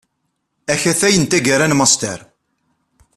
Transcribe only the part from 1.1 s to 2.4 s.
n taggara n Master.